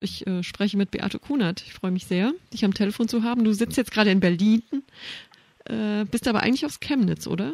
[0.00, 1.62] Ich äh, spreche mit Beate Kunert.
[1.62, 3.44] Ich freue mich sehr, dich am Telefon zu haben.
[3.44, 4.62] Du sitzt jetzt gerade in Berlin,
[5.66, 7.52] äh, bist aber eigentlich aus Chemnitz, oder?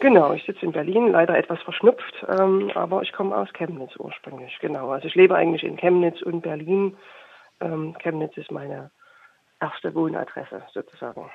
[0.00, 4.58] Genau, ich sitze in Berlin, leider etwas verschnupft, ähm, aber ich komme aus Chemnitz ursprünglich,
[4.60, 4.90] genau.
[4.90, 6.96] Also ich lebe eigentlich in Chemnitz und Berlin.
[7.60, 8.90] Ähm, Chemnitz ist meine
[9.60, 11.30] erste Wohnadresse sozusagen.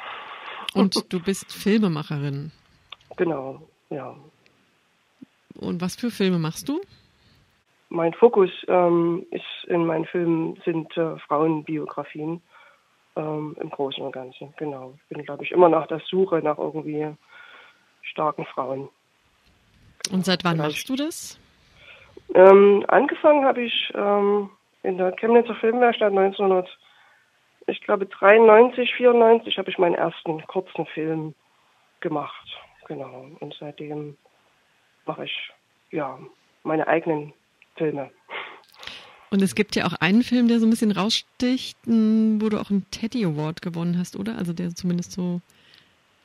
[0.74, 2.52] Und du bist Filmemacherin.
[3.16, 4.14] Genau, ja.
[5.56, 6.82] Und was für Filme machst du?
[7.90, 12.42] Mein Fokus ähm, ist in meinen Filmen sind äh, Frauenbiografien
[13.16, 14.54] ähm, im Großen und Ganzen.
[14.58, 14.94] Genau.
[14.98, 17.08] Ich bin, glaube ich, immer nach der Suche nach irgendwie
[18.02, 18.90] starken Frauen.
[20.12, 21.40] Und seit wann machst du das?
[22.34, 24.50] Ähm, angefangen habe ich ähm,
[24.84, 26.68] in der Chemnitzer Filmwerkstatt 1900,
[27.68, 31.34] ich glaube 93, 94 habe ich meinen ersten kurzen Film
[32.00, 32.48] gemacht.
[32.88, 33.28] Genau.
[33.40, 34.18] Und seitdem
[35.06, 35.52] mache ich
[35.92, 36.18] ja
[36.64, 37.34] meine eigenen
[37.78, 38.10] Filme.
[39.30, 42.70] Und es gibt ja auch einen Film, der so ein bisschen raussticht, wo du auch
[42.70, 44.38] einen Teddy Award gewonnen hast, oder?
[44.38, 45.42] Also der zumindest so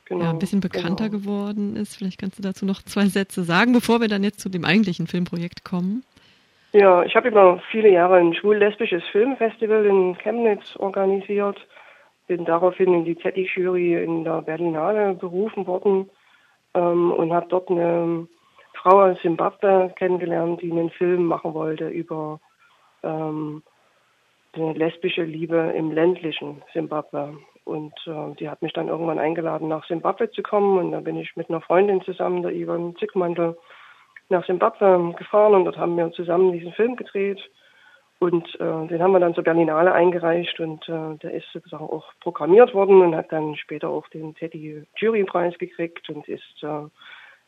[0.05, 1.21] genau, ja, ein bisschen bekannter genau.
[1.21, 1.97] geworden ist.
[1.97, 5.07] Vielleicht kannst du dazu noch zwei Sätze sagen, bevor wir dann jetzt zu dem eigentlichen
[5.07, 6.03] Filmprojekt kommen.
[6.71, 11.57] Ja, ich habe über viele Jahre ein schwul-lesbisches Filmfestival in Chemnitz organisiert,
[12.27, 16.09] bin daraufhin in die Teddy-Jury in der Berlinale berufen worden
[16.73, 18.27] ähm, und habe dort eine
[18.83, 22.41] Frau aus Simbabwe kennengelernt, die einen Film machen wollte über
[23.01, 23.63] ähm,
[24.51, 27.37] eine lesbische Liebe im ländlichen Simbabwe.
[27.63, 30.77] Und äh, die hat mich dann irgendwann eingeladen, nach Simbabwe zu kommen.
[30.79, 33.57] Und da bin ich mit einer Freundin zusammen, der Ivan Zickmantel,
[34.27, 37.39] nach Simbabwe gefahren und dort haben wir zusammen diesen Film gedreht.
[38.19, 42.11] Und äh, den haben wir dann zur Berlinale eingereicht und äh, der ist sozusagen auch
[42.19, 46.87] programmiert worden und hat dann später auch den Teddy Jurypreis gekriegt und ist äh,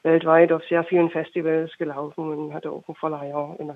[0.05, 3.71] weltweit auf sehr vielen Festivals gelaufen und hatte auch einen Verleiher in,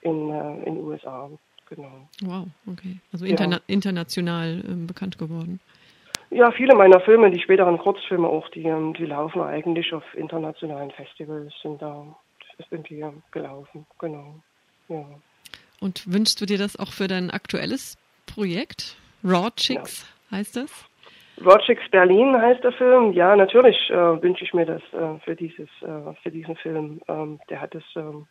[0.00, 1.28] in, äh, in den USA.
[1.68, 2.08] Genau.
[2.22, 2.96] Wow, okay.
[3.12, 3.62] Also interna ja.
[3.66, 5.60] international ähm, bekannt geworden.
[6.30, 10.92] Ja, viele meiner Filme, die späteren Kurzfilme auch, die, ähm, die laufen eigentlich auf internationalen
[10.92, 12.06] Festivals, sind da
[12.70, 14.40] sind die gelaufen, genau.
[14.88, 15.04] Ja.
[15.80, 18.96] Und wünschst du dir das auch für dein aktuelles Projekt?
[19.22, 20.38] Raw Chicks ja.
[20.38, 20.70] heißt das?
[21.44, 23.12] Rogix Berlin heißt der Film.
[23.12, 27.00] Ja, natürlich äh, wünsche ich mir das äh, für dieses, äh, für diesen Film.
[27.08, 28.26] Ähm, der hat es ähm,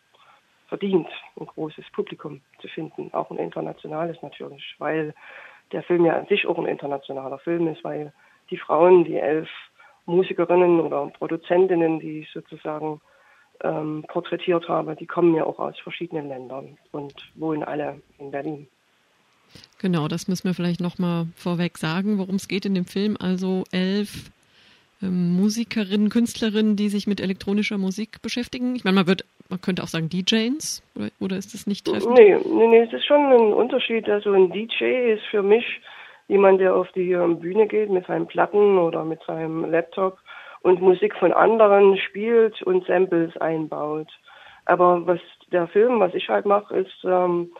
[0.67, 1.07] verdient,
[1.39, 5.13] ein großes Publikum zu finden, auch ein internationales natürlich, weil
[5.71, 8.11] der Film ja an sich auch ein internationaler Film ist, weil
[8.49, 9.49] die Frauen, die elf
[10.05, 13.01] Musikerinnen oder Produzentinnen, die ich sozusagen
[13.63, 18.67] ähm, porträtiert habe, die kommen ja auch aus verschiedenen Ländern und wohnen alle in Berlin.
[19.79, 23.17] Genau, das müssen wir vielleicht nochmal vorweg sagen, worum es geht in dem Film.
[23.19, 24.31] Also elf
[25.01, 28.75] ähm, Musikerinnen, Künstlerinnen, die sich mit elektronischer Musik beschäftigen.
[28.75, 32.13] Ich meine, man wird, man könnte auch sagen DJs, oder, oder ist das nicht treffend?
[32.13, 34.09] Nee, nee, nee, es ist schon ein Unterschied.
[34.09, 35.65] Also ein DJ ist für mich
[36.27, 40.17] jemand, der auf die ähm, Bühne geht mit seinen Platten oder mit seinem Laptop
[40.61, 44.07] und Musik von anderen spielt und Samples einbaut.
[44.65, 45.19] Aber was
[45.51, 47.51] der Film, was ich halt mache, ist ähm,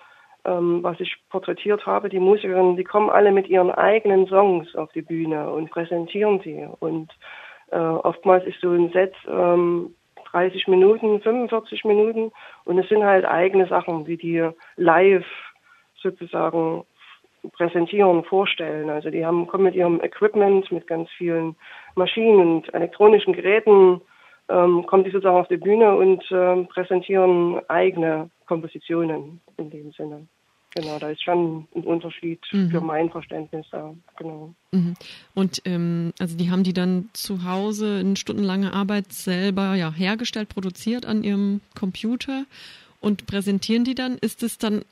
[0.46, 4.92] ähm, was ich porträtiert habe, die Musikerinnen, die kommen alle mit ihren eigenen Songs auf
[4.94, 6.68] die Bühne und präsentieren sie.
[6.80, 7.12] Und
[7.72, 9.96] äh, oftmals ist so ein Set ähm,
[10.32, 12.32] 30 Minuten, 45 Minuten
[12.66, 15.26] und es sind halt eigene Sachen, die die live
[16.02, 16.86] sozusagen
[17.54, 18.90] präsentieren, vorstellen.
[18.90, 21.56] Also die haben, kommen mit ihrem Equipment, mit ganz vielen
[21.96, 24.02] Maschinen und elektronischen Geräten,
[24.50, 30.28] ähm, kommen die sozusagen auf die Bühne und ähm, präsentieren eigene Kompositionen in dem Sinne.
[30.76, 32.70] Genau, da ist schon ein Unterschied mhm.
[32.70, 34.54] für mein Verständnis da, genau.
[34.72, 34.96] Mhm.
[35.34, 40.50] Und ähm, also die haben die dann zu Hause in stundenlanger Arbeit selber ja hergestellt,
[40.50, 42.44] produziert an ihrem Computer
[43.00, 44.18] und präsentieren die dann.
[44.18, 44.84] Ist es dann,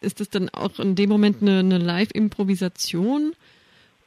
[0.00, 3.32] ist es dann auch in dem Moment eine, eine Live-Improvisation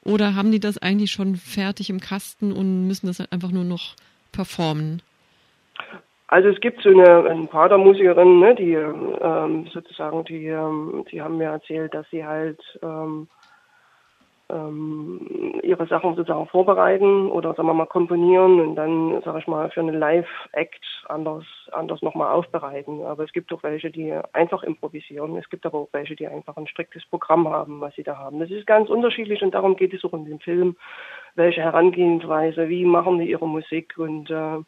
[0.03, 3.63] oder haben die das eigentlich schon fertig im Kasten und müssen das halt einfach nur
[3.63, 3.95] noch
[4.33, 5.01] performen?
[6.31, 11.03] Also es gibt so eine, ein paar der Musikerinnen, ne, die ähm, sozusagen, die, ähm,
[11.11, 13.27] die haben mir erzählt, dass sie halt ähm,
[14.51, 19.71] ähm, ihre Sachen sozusagen vorbereiten oder sagen wir mal komponieren und dann, sag ich mal,
[19.71, 23.03] für eine Live-Act anders, anders nochmal aufbereiten.
[23.05, 25.35] Aber es gibt auch welche, die einfach improvisieren.
[25.35, 28.39] Es gibt aber auch welche, die einfach ein striktes Programm haben, was sie da haben.
[28.39, 30.75] Das ist ganz unterschiedlich und darum geht es auch in dem Film.
[31.33, 34.59] Welche Herangehensweise, wie machen die ihre Musik und äh,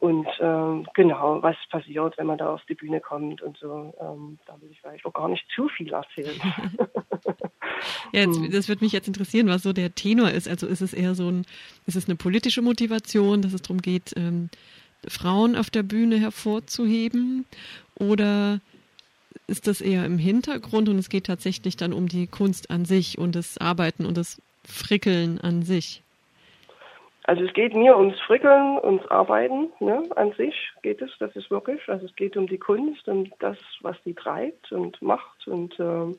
[0.00, 3.92] und ähm, genau, was passiert, wenn man da auf die Bühne kommt und so.
[4.00, 6.40] Ähm, da will ich vielleicht auch gar nicht zu viel erzählen.
[8.12, 8.50] ja, jetzt, hm.
[8.50, 10.48] das würde mich jetzt interessieren, was so der Tenor ist.
[10.48, 11.44] Also ist es eher so ein,
[11.84, 14.48] ist es eine politische Motivation, dass es darum geht, ähm,
[15.06, 17.44] Frauen auf der Bühne hervorzuheben?
[17.94, 18.60] Oder
[19.48, 23.18] ist das eher im Hintergrund und es geht tatsächlich dann um die Kunst an sich
[23.18, 26.02] und das Arbeiten und das Frickeln an sich?
[27.24, 31.50] Also es geht mir ums Frickeln, ums Arbeiten ne, an sich geht es, das ist
[31.50, 31.80] wirklich.
[31.88, 36.14] Also es geht um die Kunst und das, was die treibt und macht und, äh,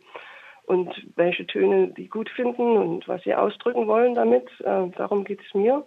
[0.67, 4.47] und welche Töne die gut finden und was sie ausdrücken wollen damit.
[4.61, 5.83] Äh, darum geht es mir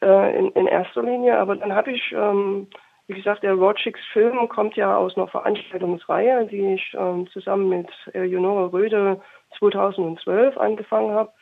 [0.00, 1.38] äh, in, in erster Linie.
[1.38, 2.68] Aber dann habe ich, ähm,
[3.08, 7.88] wie gesagt, der Rotschicks Film kommt ja aus einer Veranstaltungsreihe, die ich ähm, zusammen mit
[8.12, 9.20] Eleonore Röde
[9.58, 11.32] 2012 angefangen habe,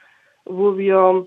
[0.47, 1.27] wo wir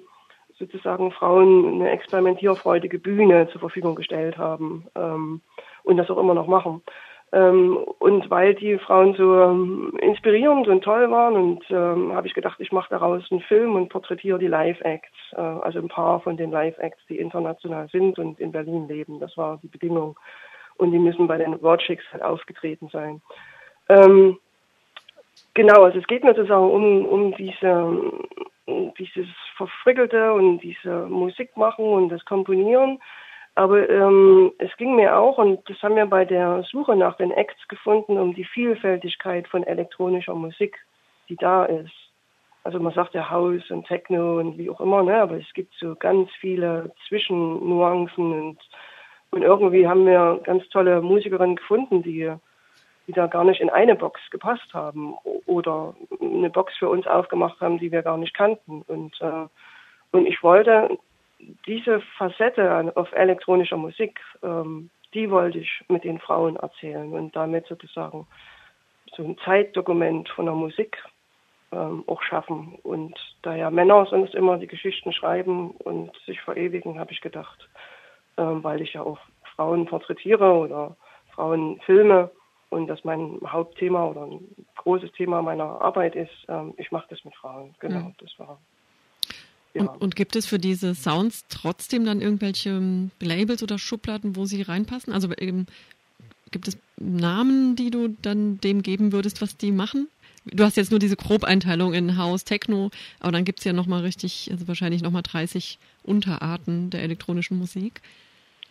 [0.59, 5.41] sozusagen Frauen eine experimentierfreudige Bühne zur Verfügung gestellt haben ähm,
[5.83, 6.81] und das auch immer noch machen.
[7.33, 12.33] Ähm, und weil die Frauen so ähm, inspirierend und toll waren und ähm, habe ich
[12.33, 16.37] gedacht, ich mache daraus einen Film und porträtiere die Live-Acts, äh, also ein paar von
[16.37, 19.19] den Live-Acts, die international sind und in Berlin leben.
[19.19, 20.17] Das war die Bedingung.
[20.77, 23.21] Und die müssen bei den Roadchicks halt aufgetreten sein.
[23.89, 24.37] Ähm,
[25.53, 27.99] genau, also es geht mir sozusagen um, um diese
[28.67, 32.99] dieses Verfrickelte und diese Musik machen und das Komponieren.
[33.55, 37.31] Aber ähm, es ging mir auch, und das haben wir bei der Suche nach den
[37.31, 40.77] Acts gefunden, um die Vielfältigkeit von elektronischer Musik,
[41.27, 41.93] die da ist.
[42.63, 45.21] Also man sagt ja House und Techno und wie auch immer, ne?
[45.21, 48.59] aber es gibt so ganz viele Zwischennuancen und,
[49.31, 52.31] und irgendwie haben wir ganz tolle Musikerinnen gefunden, die
[53.07, 55.15] die da gar nicht in eine Box gepasst haben
[55.45, 58.83] oder eine Box für uns aufgemacht haben, die wir gar nicht kannten.
[58.87, 59.47] Und, äh,
[60.11, 60.97] und ich wollte
[61.65, 67.65] diese Facette auf elektronischer Musik, ähm, die wollte ich mit den Frauen erzählen und damit
[67.67, 68.27] sozusagen
[69.15, 70.97] so ein Zeitdokument von der Musik
[71.71, 72.77] ähm, auch schaffen.
[72.83, 77.67] Und da ja Männer sonst immer die Geschichten schreiben und sich verewigen, habe ich gedacht,
[78.37, 79.19] ähm, weil ich ja auch
[79.55, 80.97] Frauen porträtiere oder
[81.33, 82.31] Frauen filme,
[82.69, 84.39] und das mein Hauptthema oder ein
[84.75, 87.73] großes Thema meiner Arbeit ist, ähm, ich mache das mit Frauen.
[87.79, 88.15] Genau, mhm.
[88.19, 88.59] das war.
[89.73, 89.83] Ja.
[89.83, 94.45] Und, und, gibt es für diese Sounds trotzdem dann irgendwelche ähm, Labels oder Schubladen, wo
[94.45, 95.13] sie reinpassen?
[95.13, 95.67] Also eben,
[96.51, 100.07] gibt es Namen, die du dann dem geben würdest, was die machen?
[100.45, 104.01] Du hast jetzt nur diese Grobeinteilung in House, Techno, aber dann gibt es ja nochmal
[104.01, 108.01] richtig, also wahrscheinlich nochmal 30 Unterarten der elektronischen Musik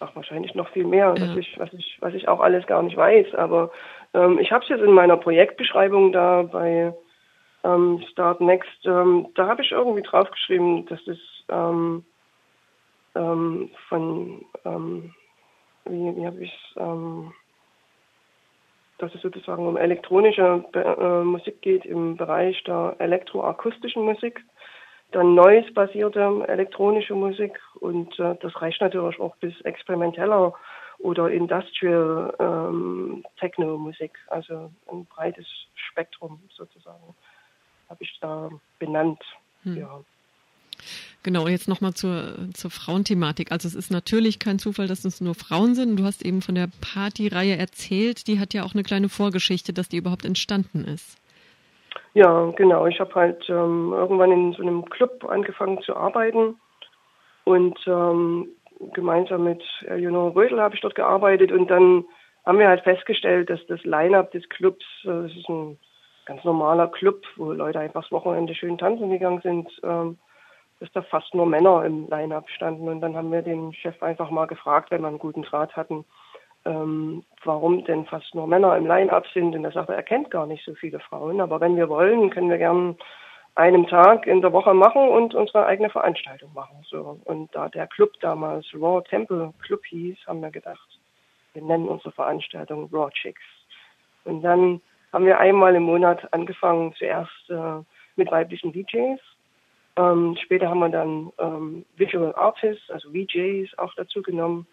[0.01, 1.29] ach wahrscheinlich noch viel mehr, ja.
[1.29, 3.35] was ich, was ich, was ich auch alles gar nicht weiß.
[3.35, 3.71] Aber
[4.15, 6.95] ähm, ich habe es jetzt in meiner Projektbeschreibung da bei
[7.65, 12.05] ähm, Start Next, ähm, da habe ich irgendwie draufgeschrieben, dass das ähm,
[13.15, 15.15] ähm, von ähm,
[15.85, 17.33] wie, wie habe ich es ähm,
[18.99, 24.43] dass es sozusagen um elektronische äh, Musik geht im Bereich der elektroakustischen Musik
[25.13, 30.55] dann Noise-basierte elektronische Musik und äh, das reicht natürlich auch bis experimenteller
[30.99, 37.15] oder Industrial ähm, Techno-Musik, also ein breites Spektrum sozusagen
[37.89, 39.23] habe ich da benannt.
[39.63, 39.77] Hm.
[39.77, 40.01] Ja.
[41.23, 43.51] Genau, jetzt nochmal zur, zur Frauenthematik.
[43.51, 45.97] Also es ist natürlich kein Zufall, dass es nur Frauen sind.
[45.97, 49.89] Du hast eben von der Partyreihe erzählt, die hat ja auch eine kleine Vorgeschichte, dass
[49.89, 51.17] die überhaupt entstanden ist.
[52.17, 52.87] Ja, genau.
[52.87, 56.59] Ich habe halt ähm, irgendwann in so einem Club angefangen zu arbeiten
[57.45, 58.49] und ähm,
[58.95, 62.07] gemeinsam mit Eleonore Rödel habe ich dort gearbeitet und dann
[62.47, 65.79] haben wir halt festgestellt, dass das Line-up des Clubs, äh, das ist ein
[66.25, 70.17] ganz normaler Club, wo Leute einfach das Wochenende schön tanzen gegangen sind, ähm,
[70.81, 72.89] dass da fast nur Männer im Line-up standen.
[72.89, 76.07] Und dann haben wir den Chef einfach mal gefragt, wenn wir einen guten Draht hatten,
[76.67, 79.55] ähm, warum denn fast nur Männer im Line-Up sind.
[79.55, 81.41] Und er sagt, er kennt gar nicht so viele Frauen.
[81.41, 82.97] Aber wenn wir wollen, können wir gern
[83.55, 86.85] einen Tag in der Woche machen und unsere eigene Veranstaltung machen.
[86.91, 87.21] So.
[87.25, 90.89] Und da der Club damals Raw Temple Club hieß, haben wir gedacht,
[91.55, 93.41] wir nennen unsere Veranstaltung Raw Chicks.
[94.25, 94.83] Und dann
[95.13, 97.81] haben wir einmal im Monat angefangen, zuerst äh,
[98.17, 99.21] mit weiblichen DJs.
[99.97, 104.67] Ähm, später haben wir dann ähm, Visual Artists, also VJs auch dazu genommen.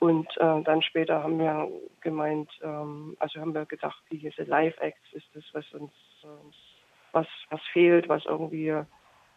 [0.00, 1.68] Und äh, dann später haben wir
[2.00, 5.92] gemeint, ähm, also haben wir gedacht, diese Live-Acts ist das, was uns,
[6.24, 6.26] äh,
[7.12, 8.74] was, was fehlt, was irgendwie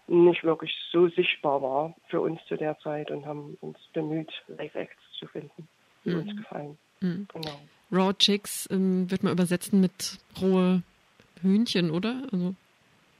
[0.07, 5.01] nicht wirklich so sichtbar war für uns zu der Zeit und haben uns bemüht, Live-Acts
[5.19, 5.67] zu finden,
[6.05, 6.19] die mhm.
[6.19, 6.77] uns gefallen.
[7.01, 7.27] Mhm.
[7.33, 7.59] Genau.
[7.91, 10.81] Raw Chicks ähm, wird man übersetzen mit rohe
[11.41, 12.23] Hühnchen, oder?
[12.31, 12.55] Also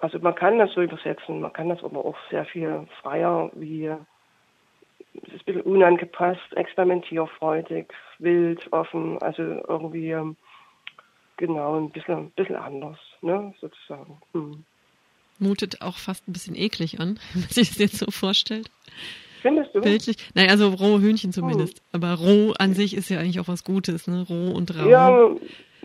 [0.04, 3.90] also man kann das so übersetzen, man kann das aber auch sehr viel freier wie
[5.14, 7.88] es ist ein bisschen unangepasst, experimentierfreudig,
[8.20, 10.36] wild, offen, also irgendwie ähm,
[11.38, 14.22] genau ein bisschen, ein bisschen anders, ne, sozusagen.
[14.34, 14.64] Hm.
[15.40, 18.70] Mutet auch fast ein bisschen eklig an, wenn man sich das jetzt so vorstellt.
[19.42, 19.82] Findest du?
[19.82, 20.16] Bildlich.
[20.36, 21.80] Naja, also rohe Hühnchen zumindest.
[21.80, 21.86] Hm.
[21.92, 24.26] Aber roh an sich ist ja eigentlich auch was Gutes, ne?
[24.28, 24.88] Roh und rau.
[24.88, 25.10] Ja,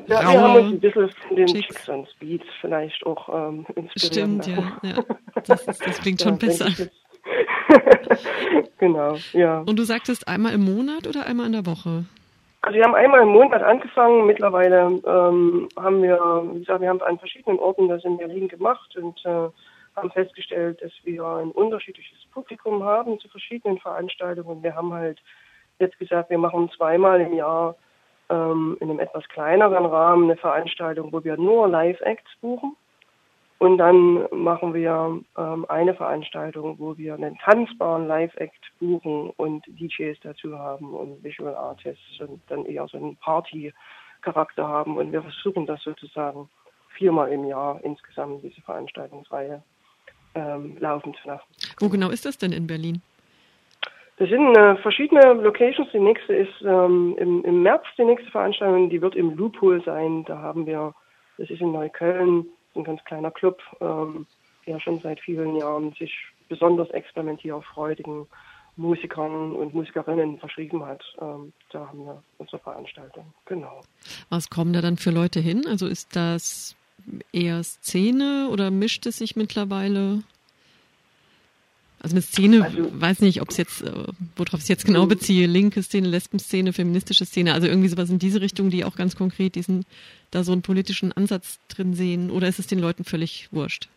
[0.06, 3.96] Ja, wir haben uns ein bisschen von den Chicks and Speeds vielleicht auch ähm, inspiriert.
[3.98, 4.78] Stimmt, ja.
[4.84, 5.04] ja.
[5.44, 6.68] Das, ist, das klingt schon ja, besser.
[8.78, 9.60] genau, ja.
[9.60, 12.04] Und du sagtest einmal im Monat oder einmal in der Woche?
[12.62, 14.26] Also wir haben einmal im Monat angefangen.
[14.26, 16.18] Mittlerweile ähm, haben wir,
[16.52, 19.48] wie gesagt, wir haben an verschiedenen Orten das in Berlin gemacht und äh,
[19.96, 24.62] haben festgestellt, dass wir ein unterschiedliches Publikum haben zu verschiedenen Veranstaltungen.
[24.62, 25.18] Wir haben halt
[25.78, 27.76] jetzt gesagt, wir machen zweimal im Jahr
[28.30, 32.76] ähm, in einem etwas kleineren Rahmen eine Veranstaltung, wo wir nur Live-Acts buchen.
[33.58, 40.16] Und dann machen wir ähm, eine Veranstaltung, wo wir einen tanzbaren Live-Act buchen und DJs
[40.22, 44.96] dazu haben und Visual Artists und dann eher so einen Party-Charakter haben.
[44.96, 46.48] Und wir versuchen das sozusagen
[46.96, 49.60] viermal im Jahr insgesamt, diese Veranstaltungsreihe
[50.36, 51.46] ähm, laufen zu lassen.
[51.80, 53.02] Wo genau ist das denn in Berlin?
[54.18, 55.88] Das sind äh, verschiedene Locations.
[55.92, 58.88] Die nächste ist ähm, im, im März die nächste Veranstaltung.
[58.90, 60.24] Die wird im Loophole sein.
[60.26, 60.94] Da haben wir,
[61.38, 62.46] das ist in Neukölln,
[62.78, 64.26] ein ganz kleiner Club, ähm,
[64.66, 66.12] der schon seit vielen Jahren sich
[66.48, 68.26] besonders experimentierfreudigen
[68.76, 71.02] Musikern und Musikerinnen verschrieben hat.
[71.20, 73.32] Ähm, da haben wir unsere Veranstaltung.
[73.46, 73.80] Genau.
[74.30, 75.66] Was kommen da dann für Leute hin?
[75.66, 76.76] Also ist das
[77.32, 80.22] eher Szene oder mischt es sich mittlerweile?
[82.00, 83.90] Also eine Szene, also, weiß nicht, ob es jetzt, äh,
[84.36, 88.18] worauf ich es jetzt genau beziehe, linke Szene, Lesbenszene, feministische Szene, also irgendwie sowas in
[88.18, 89.84] diese Richtung, die auch ganz konkret diesen,
[90.30, 93.88] da so einen politischen Ansatz drin sehen, oder ist es den Leuten völlig wurscht?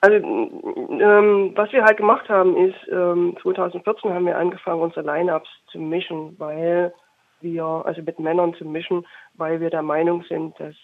[0.00, 5.48] Also ähm, was wir halt gemacht haben ist, ähm, 2014 haben wir angefangen, unsere Line-Ups
[5.70, 6.92] zu mischen, weil
[7.40, 10.74] wir, also mit Männern zu mischen, weil wir der Meinung sind, dass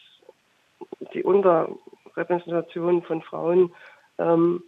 [1.15, 3.73] die Unterrepräsentation von Frauen
[4.19, 4.63] ähm,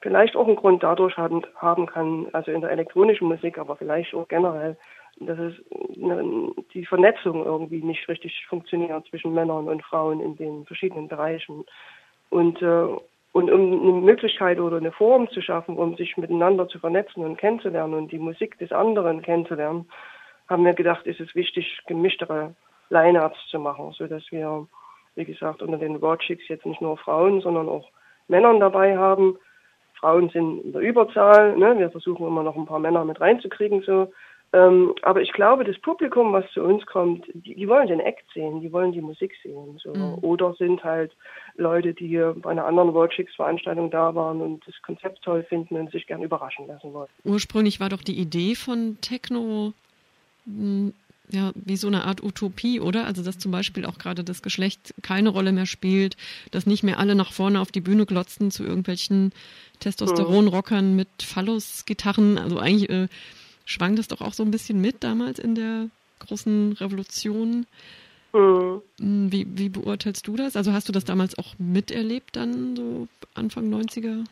[0.00, 4.14] vielleicht auch einen Grund dadurch haben, haben kann, also in der elektronischen Musik, aber vielleicht
[4.14, 4.76] auch generell,
[5.20, 5.54] dass es
[5.96, 11.64] eine, die Vernetzung irgendwie nicht richtig funktioniert zwischen Männern und Frauen in den verschiedenen Bereichen.
[12.30, 12.86] Und, äh,
[13.32, 17.36] und um eine Möglichkeit oder eine Form zu schaffen, um sich miteinander zu vernetzen und
[17.36, 19.86] kennenzulernen und die Musik des anderen kennenzulernen,
[20.48, 22.54] haben wir gedacht, ist es wichtig, gemischtere
[22.88, 24.66] Line-Ups zu machen, so dass wir,
[25.14, 27.88] wie gesagt, unter den Roadchicks jetzt nicht nur Frauen, sondern auch
[28.26, 29.38] Männern dabei haben,
[30.00, 31.56] Frauen sind in der Überzahl.
[31.56, 31.78] Ne?
[31.78, 33.82] Wir versuchen immer noch ein paar Männer mit reinzukriegen.
[33.82, 34.12] So.
[34.52, 38.24] Ähm, aber ich glaube, das Publikum, was zu uns kommt, die, die wollen den Act
[38.34, 39.78] sehen, die wollen die Musik sehen.
[39.82, 39.94] So.
[39.94, 40.14] Mhm.
[40.22, 41.12] Oder sind halt
[41.56, 45.76] Leute, die bei einer anderen World Chicks Veranstaltung da waren und das Konzept toll finden
[45.76, 47.08] und sich gern überraschen lassen wollen.
[47.24, 49.72] Ursprünglich war doch die Idee von Techno
[50.46, 50.94] hm,
[51.32, 53.06] ja, wie so eine Art Utopie, oder?
[53.06, 56.16] Also, dass zum Beispiel auch gerade das Geschlecht keine Rolle mehr spielt,
[56.50, 59.32] dass nicht mehr alle nach vorne auf die Bühne glotzen zu irgendwelchen
[59.78, 62.38] Testosteronrockern mit Phallus-Gitarren.
[62.38, 63.08] Also eigentlich äh,
[63.64, 65.88] schwang das doch auch so ein bisschen mit damals in der
[66.20, 67.66] großen Revolution.
[68.32, 68.82] Mhm.
[68.98, 70.56] Wie, wie beurteilst du das?
[70.56, 74.24] Also hast du das damals auch miterlebt dann, so Anfang 90er?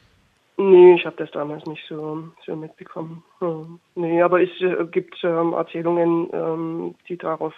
[0.61, 3.23] Nee, ich habe das damals nicht so, so mitbekommen.
[3.39, 3.79] Hm.
[3.95, 7.55] Nee, aber es äh, gibt ähm, Erzählungen, ähm, die darauf,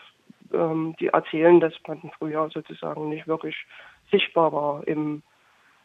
[0.53, 3.57] ähm, die erzählen, dass man früher sozusagen nicht wirklich
[4.11, 5.23] sichtbar war im,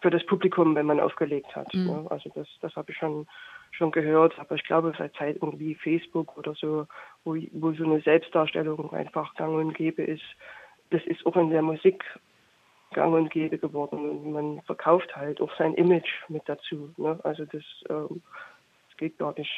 [0.02, 1.74] für das Publikum, wenn man aufgelegt hat.
[1.74, 1.86] Mhm.
[1.86, 2.06] Ne?
[2.10, 3.28] Also das, das habe ich schon,
[3.72, 4.38] schon gehört.
[4.38, 6.86] Aber ich glaube, seit Zeit irgendwie Facebook oder so,
[7.24, 10.26] wo, wo so eine Selbstdarstellung einfach gang und gäbe ist,
[10.90, 12.04] das ist auch in der Musik
[12.96, 16.94] gang und gäbe geworden und man verkauft halt auch sein Image mit dazu.
[16.98, 17.20] Ne?
[17.24, 18.24] Also das, ähm,
[18.90, 19.52] das geht gar nicht,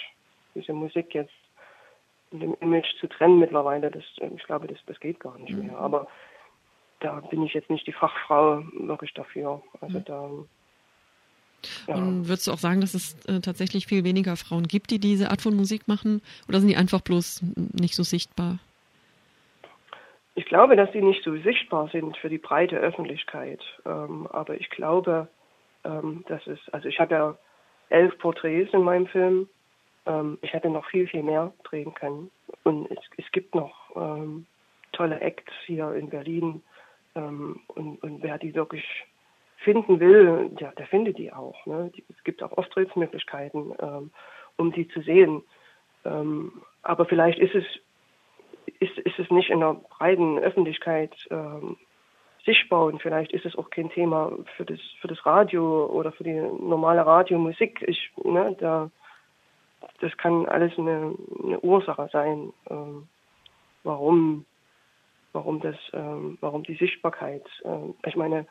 [0.55, 1.33] diese Musik jetzt
[2.31, 3.89] in dem Image zu trennen mittlerweile.
[3.89, 4.03] Das,
[4.35, 5.67] ich glaube, das, das geht gar nicht mhm.
[5.67, 5.77] mehr.
[5.77, 6.07] Aber
[6.99, 9.61] da bin ich jetzt nicht die Fachfrau wirklich dafür.
[9.79, 10.05] Also mhm.
[10.05, 10.29] da
[11.87, 11.95] ja.
[11.95, 15.31] Und würdest du auch sagen, dass es äh, tatsächlich viel weniger Frauen gibt, die diese
[15.31, 16.21] Art von Musik machen?
[16.47, 17.41] Oder sind die einfach bloß
[17.73, 18.59] nicht so sichtbar?
[20.37, 23.59] Ich glaube, dass sie nicht so sichtbar sind für die breite Öffentlichkeit.
[23.87, 25.29] Ähm, aber ich glaube,
[25.83, 27.37] ähm, dass es, also ich habe ja
[27.89, 29.49] elf Porträts in meinem Film.
[30.05, 32.29] Ähm, ich hätte noch viel, viel mehr drehen können.
[32.61, 34.45] Und es, es gibt noch ähm,
[34.91, 36.61] tolle Acts hier in Berlin.
[37.15, 38.85] Ähm, und, und, wer die wirklich
[39.63, 41.65] finden will, ja, der findet die auch.
[41.65, 41.91] Ne?
[42.15, 44.11] Es gibt auch Auftrittsmöglichkeiten, ähm,
[44.55, 45.41] um die zu sehen.
[46.83, 47.65] aber vielleicht ist es
[48.79, 51.77] ist, ist es nicht in der breiten Öffentlichkeit ähm,
[52.45, 56.23] sichtbar und vielleicht ist es auch kein Thema für das für das Radio oder für
[56.23, 57.83] die normale Radiomusik.
[57.87, 58.89] Ich, ne, da,
[59.99, 63.07] das kann alles eine, eine Ursache sein, ähm,
[63.83, 64.45] warum
[65.33, 67.45] warum das ähm, warum die Sichtbarkeit.
[67.65, 68.47] Ähm, ich meine,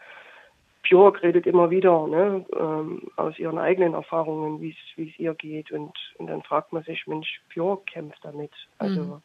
[0.82, 5.92] Björk redet immer wieder ne, ähm, aus ihren eigenen Erfahrungen, wie es ihr geht und,
[6.18, 8.52] und dann fragt man sich, Mensch, Björk kämpft damit.
[8.78, 9.22] Also mhm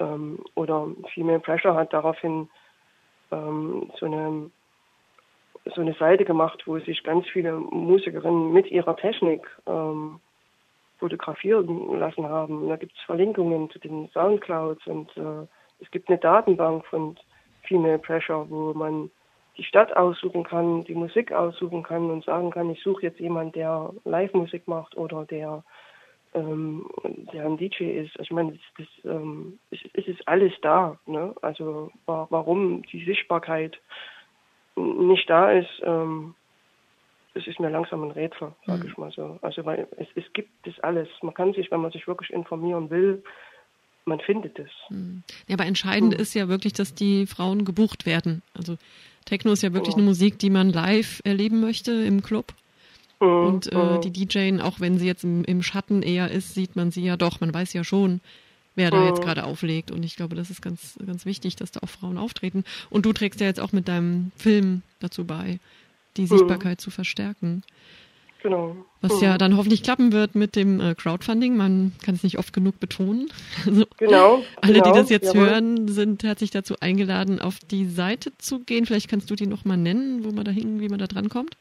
[0.00, 2.48] ähm, oder Female Pressure hat daraufhin
[3.30, 4.50] ähm, so eine
[5.74, 10.18] so eine Seite gemacht, wo sich ganz viele Musikerinnen mit ihrer Technik ähm,
[10.98, 12.68] fotografieren lassen haben.
[12.68, 15.46] Da gibt es Verlinkungen zu den Soundclouds und äh,
[15.80, 17.16] es gibt eine Datenbank von
[17.62, 19.10] Female Pressure, wo man
[19.56, 23.52] die Stadt aussuchen kann, die Musik aussuchen kann und sagen kann, ich suche jetzt jemanden,
[23.52, 25.62] der Live-Musik macht oder der,
[26.34, 26.86] ähm,
[27.32, 28.12] der ein DJ ist.
[28.18, 30.98] Also ich meine, das, das, ähm, es, es, ist alles da.
[31.06, 31.34] Ne?
[31.42, 33.78] Also warum die Sichtbarkeit
[34.76, 36.34] nicht da ist, ähm,
[37.34, 38.90] das ist mir langsam ein Rätsel, sage mhm.
[38.90, 39.38] ich mal so.
[39.42, 41.08] Also weil es, es gibt das alles.
[41.22, 43.22] Man kann sich, wenn man sich wirklich informieren will,
[44.04, 44.70] man findet es.
[44.88, 45.22] Mhm.
[45.46, 46.20] Ja, aber entscheidend mhm.
[46.20, 48.42] ist ja wirklich, dass die Frauen gebucht werden.
[48.54, 48.76] Also
[49.24, 52.52] Techno ist ja wirklich eine Musik, die man live erleben möchte im Club.
[53.20, 54.00] Und äh, mhm.
[54.00, 57.18] die DJen, auch wenn sie jetzt im, im, Schatten eher ist, sieht man sie ja
[57.18, 57.40] doch.
[57.40, 58.20] Man weiß ja schon,
[58.76, 59.24] wer da jetzt mhm.
[59.24, 59.90] gerade auflegt.
[59.90, 62.64] Und ich glaube, das ist ganz, ganz wichtig, dass da auch Frauen auftreten.
[62.88, 65.60] Und du trägst ja jetzt auch mit deinem Film dazu bei,
[66.16, 67.62] die Sichtbarkeit zu verstärken.
[68.42, 68.74] Genau.
[69.02, 71.58] Was ja dann hoffentlich klappen wird mit dem äh, Crowdfunding.
[71.58, 73.30] Man kann es nicht oft genug betonen.
[73.66, 74.42] Also genau.
[74.62, 75.50] Alle, genau, die das jetzt jawohl.
[75.50, 78.86] hören, sind herzlich dazu eingeladen, auf die Seite zu gehen.
[78.86, 81.58] Vielleicht kannst du die nochmal nennen, wo man da hin, wie man da dran kommt.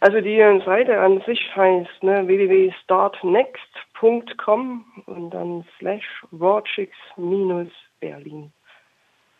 [0.00, 8.52] Also die Seite an sich heißt ne, www.startnext.com und dann slash Vorchix-Berlin.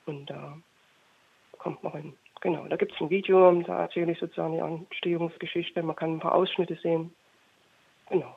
[0.07, 0.57] Und da
[1.59, 2.15] kommt man hin.
[2.41, 5.83] Genau, da gibt es ein Video, da erzähle ich sozusagen die Entstehungsgeschichte.
[5.83, 7.15] Man kann ein paar Ausschnitte sehen.
[8.11, 8.37] Genau.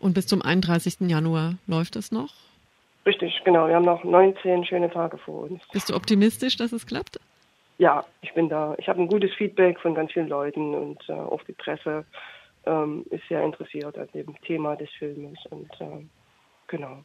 [0.00, 1.10] Und bis zum 31.
[1.10, 2.32] Januar läuft es noch?
[3.06, 3.68] Richtig, genau.
[3.68, 5.60] Wir haben noch 19 schöne Tage vor uns.
[5.72, 7.20] Bist du optimistisch, dass es klappt?
[7.78, 8.74] Ja, ich bin da.
[8.78, 12.04] Ich habe ein gutes Feedback von ganz vielen Leuten und äh, auch die Presse
[12.66, 16.04] ähm, ist sehr interessiert an dem Thema des Filmes und äh,
[16.68, 17.02] genau.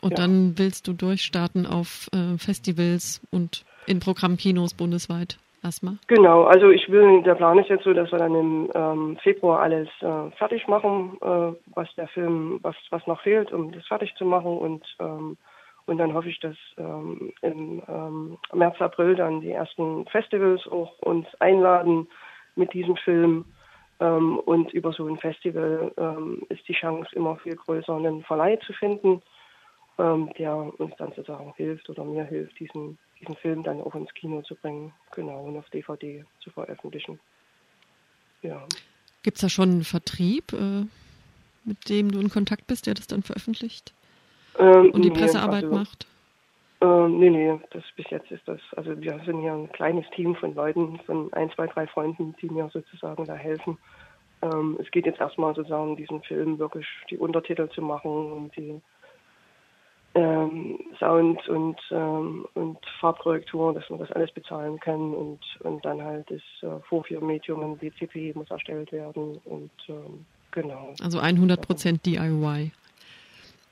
[0.00, 0.16] Und ja.
[0.16, 5.98] dann willst du durchstarten auf äh, Festivals und in Programmkinos bundesweit erstmal?
[6.06, 9.60] Genau, also ich will, der Plan ist jetzt so, dass wir dann im ähm, Februar
[9.60, 14.14] alles äh, fertig machen, äh, was der Film, was, was noch fehlt, um das fertig
[14.16, 15.36] zu machen und ähm,
[15.86, 20.98] und dann hoffe ich, dass ähm, im ähm, März, April dann die ersten Festivals auch
[21.00, 22.08] uns einladen
[22.54, 23.44] mit diesem Film.
[24.00, 28.56] Ähm, und über so ein Festival ähm, ist die Chance immer viel größer, einen Verleih
[28.58, 29.22] zu finden,
[29.98, 34.12] ähm, der uns dann sozusagen hilft oder mir hilft, diesen diesen Film dann auch ins
[34.14, 37.20] Kino zu bringen, genau, und auf DVD zu veröffentlichen.
[38.42, 38.66] Ja.
[39.22, 40.84] Gibt es da schon einen Vertrieb, äh,
[41.64, 43.94] mit dem du in Kontakt bist, der das dann veröffentlicht
[44.58, 46.06] ähm, und die nee, Pressearbeit also, macht?
[46.80, 50.34] Ähm, nee, nee, das bis jetzt ist das, also wir sind hier ein kleines Team
[50.34, 53.78] von Leuten, von ein, zwei, drei Freunden, die mir sozusagen da helfen.
[54.42, 58.80] Ähm, es geht jetzt erstmal sozusagen, diesen Film wirklich die Untertitel zu machen und die
[60.14, 66.02] ähm, Sound und, ähm, und Farbkorrektur, dass man das alles bezahlen kann und, und dann
[66.02, 70.94] halt das äh, Vorführmedium in DCP muss erstellt werden und ähm, genau.
[71.00, 72.72] Also 100% DIY,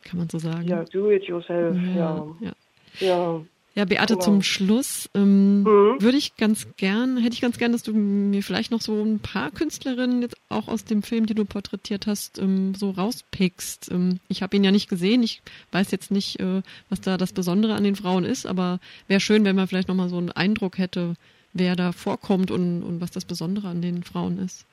[0.05, 0.67] kann man so sagen.
[0.67, 2.27] Ja, do it yourself, ja.
[2.41, 2.57] Ja,
[3.01, 3.41] ja.
[3.75, 3.85] ja.
[3.85, 4.25] Beate, genau.
[4.25, 6.01] zum Schluss ähm, mhm.
[6.01, 9.21] würde ich ganz gern, hätte ich ganz gern, dass du mir vielleicht noch so ein
[9.21, 13.91] paar Künstlerinnen jetzt auch aus dem Film, die du porträtiert hast, ähm, so rauspickst.
[13.91, 17.33] Ähm, ich habe ihn ja nicht gesehen, ich weiß jetzt nicht, äh, was da das
[17.33, 20.79] Besondere an den Frauen ist, aber wäre schön, wenn man vielleicht nochmal so einen Eindruck
[20.79, 21.15] hätte,
[21.53, 24.67] wer da vorkommt und, und was das Besondere an den Frauen ist.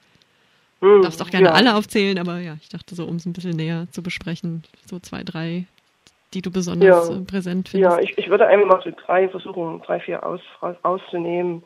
[0.82, 1.54] Mhm, du darfst auch gerne ja.
[1.54, 5.00] alle aufzählen, aber ja, ich dachte so, um es ein bisschen näher zu besprechen, so
[5.00, 5.66] zwei, drei
[6.34, 7.16] die du besonders ja.
[7.16, 7.98] Äh, präsent findest?
[7.98, 11.64] Ja, ich, ich würde einfach mal so drei versuchen, drei, vier aus, rauszunehmen,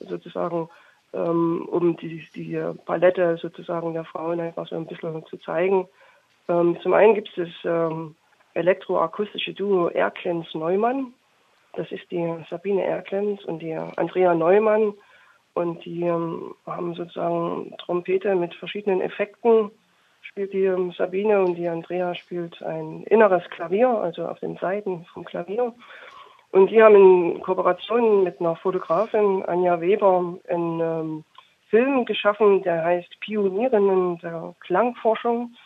[0.00, 0.68] sozusagen,
[1.12, 5.88] ähm, um die, die Palette sozusagen der Frauen einfach so ein bisschen zu zeigen.
[6.48, 8.14] Ähm, zum einen gibt es das ähm,
[8.54, 11.12] elektroakustische Duo Erklens Neumann.
[11.74, 14.94] Das ist die Sabine Erklens und die Andrea Neumann.
[15.58, 19.72] Und die ähm, haben sozusagen Trompete mit verschiedenen Effekten
[20.20, 25.04] spielt die ähm, Sabine und die Andrea spielt ein inneres Klavier, also auf den Seiten
[25.12, 25.74] vom Klavier.
[26.52, 31.24] Und die haben in Kooperation mit einer Fotografin, Anja Weber, einen ähm,
[31.70, 35.56] Film geschaffen, der heißt Pionierinnen der Klangforschung.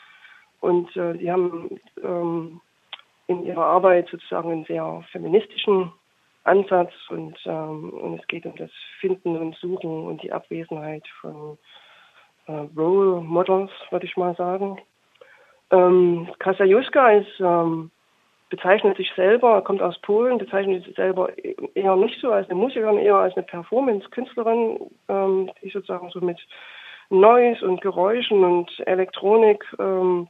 [0.63, 2.63] Und äh, die haben ähm,
[3.27, 5.93] in ihrer Arbeit sozusagen einen sehr feministischen
[6.45, 11.59] Ansatz und, ähm, und es geht um das Finden und Suchen und die Abwesenheit von
[12.47, 14.81] äh, Role Models, würde ich mal sagen.
[15.71, 17.91] Ähm, Kasajuska ist, ähm,
[18.51, 21.31] bezeichnet sich selber, kommt aus Polen, bezeichnet sich selber
[21.75, 24.79] eher nicht so als eine Musikerin, eher als eine Performance-Künstlerin,
[25.09, 26.39] ähm, die sozusagen so mit
[27.09, 30.29] Noise und Geräuschen und Elektronik ähm,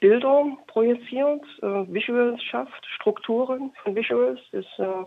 [0.00, 5.04] Bilder projiziert, äh, Visuals schafft, Strukturen von Visuals, ist äh,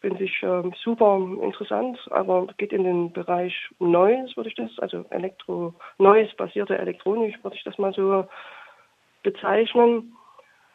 [0.00, 5.04] finde ich ähm, super interessant, aber geht in den Bereich Neues, würde ich das, also
[5.10, 8.26] Elektro, Neues basierte Elektronik, würde ich das mal so
[9.22, 10.12] bezeichnen.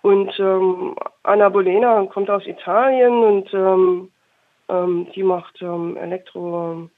[0.01, 4.11] Und ähm, Anna Bolena kommt aus Italien und ähm,
[4.67, 6.89] ähm, die macht ähm, Elektro,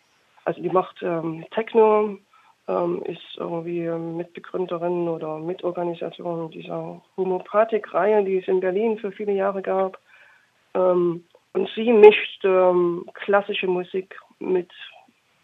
[0.46, 2.18] also die macht ähm, Techno,
[2.68, 9.62] ähm, ist irgendwie Mitbegründerin oder Mitorganisation dieser Homopathik-Reihe, die es in Berlin für viele Jahre
[9.62, 10.00] gab.
[10.74, 11.24] Ähm,
[11.54, 14.72] und sie mischt ähm, klassische Musik mit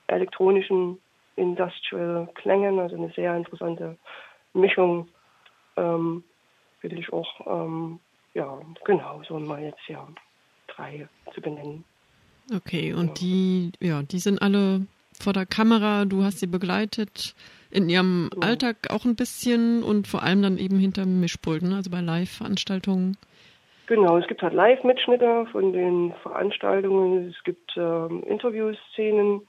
[0.07, 0.99] elektronischen
[1.35, 3.97] Industrial Klängen, also eine sehr interessante
[4.53, 5.07] Mischung.
[5.77, 6.23] Ähm,
[6.79, 7.99] Finde ich auch, ähm,
[8.33, 10.07] ja, genau, so mal jetzt ja
[10.67, 11.85] drei zu benennen.
[12.53, 13.13] Okay, und ja.
[13.13, 14.87] die, ja, die sind alle
[15.21, 17.35] vor der Kamera, du hast sie begleitet
[17.69, 18.47] in ihrem ja.
[18.47, 21.75] Alltag auch ein bisschen und vor allem dann eben hinterm Mischpult, ne?
[21.75, 23.17] also bei Live-Veranstaltungen.
[23.87, 29.47] Genau, es gibt halt Live-Mitschnitte von den Veranstaltungen, es gibt ähm, Interviewszenen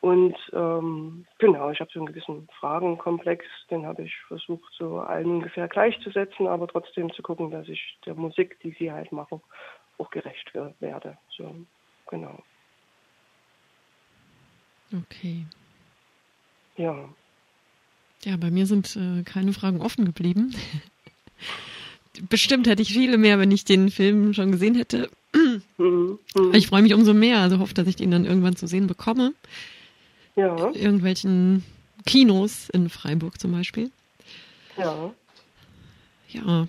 [0.00, 5.26] und ähm, genau, ich habe so einen gewissen Fragenkomplex, den habe ich versucht, so allen
[5.26, 9.42] ungefähr gleichzusetzen, aber trotzdem zu gucken, dass ich der Musik, die sie halt machen,
[9.98, 11.18] auch gerecht werde.
[11.36, 11.54] So,
[12.08, 12.38] genau.
[14.92, 15.44] Okay.
[16.76, 17.08] Ja.
[18.24, 20.54] Ja, bei mir sind äh, keine Fragen offen geblieben.
[22.28, 25.10] bestimmt hätte ich viele mehr, wenn ich den Film schon gesehen hätte.
[25.78, 26.18] Mhm.
[26.52, 29.32] Ich freue mich umso mehr, also hoffe, dass ich ihn dann irgendwann zu sehen bekomme.
[30.36, 30.68] Ja.
[30.68, 31.64] In irgendwelchen
[32.06, 33.90] Kinos in Freiburg zum Beispiel.
[34.76, 35.12] Ja.
[36.28, 36.68] Ja.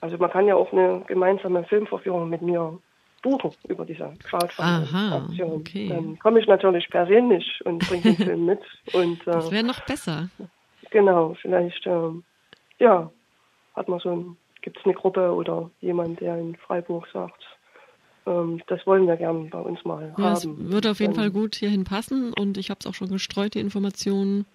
[0.00, 2.78] Also man kann ja auch eine gemeinsame Filmvorführung mit mir
[3.22, 5.52] buchen über diese Crowdfunding-Aktion.
[5.52, 5.88] Okay.
[5.88, 8.60] Dann komme ich natürlich persönlich und bringe den Film mit.
[8.92, 10.28] Und, äh, das wäre noch besser.
[10.90, 12.10] Genau, vielleicht, äh,
[12.78, 13.10] ja,
[13.74, 17.42] hat man so ein gibt es eine Gruppe oder jemand, der in Freiburg sagt,
[18.26, 20.34] ähm, das wollen wir gern bei uns mal ja, haben.
[20.34, 23.54] Es würde auf jeden Fall gut hierhin passen und ich habe es auch schon gestreut,
[23.54, 24.46] die Informationen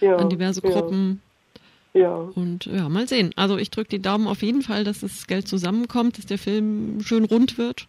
[0.00, 1.20] ja, an diverse Gruppen.
[1.94, 2.14] Ja.
[2.14, 3.32] Und ja, mal sehen.
[3.36, 7.00] Also ich drücke die Daumen auf jeden Fall, dass das Geld zusammenkommt, dass der Film
[7.00, 7.88] schön rund wird.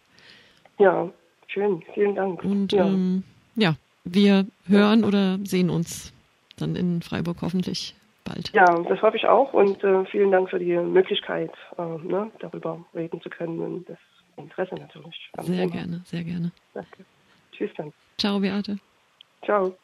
[0.80, 1.08] Ja,
[1.46, 1.82] schön.
[1.94, 2.42] Vielen Dank.
[2.42, 3.22] Und ja, ähm,
[3.54, 6.12] ja wir hören oder sehen uns
[6.58, 8.52] dann in Freiburg hoffentlich bald.
[8.52, 12.84] Ja, das hoffe ich auch und äh, vielen Dank für die Möglichkeit, äh, ne, darüber
[12.94, 13.98] reden zu können und das
[14.36, 15.30] Interesse natürlich.
[15.40, 15.72] Sehr Thema.
[15.72, 16.52] gerne, sehr gerne.
[16.74, 17.04] Danke.
[17.52, 17.92] Tschüss dann.
[18.18, 18.78] Ciao, Beate.
[19.44, 19.74] Ciao.